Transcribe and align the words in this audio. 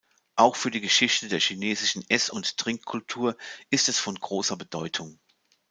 Auch 0.35 0.55
für 0.55 0.71
die 0.71 0.81
Geschichte 0.81 1.27
der 1.27 1.39
chinesischen 1.39 2.03
Ess- 2.09 2.31
und 2.31 2.57
Trinkkultur 2.57 3.37
ist 3.69 3.87
es 3.87 3.99
von 3.99 4.15
großer 4.15 4.57
Bedeutung. 4.57 5.19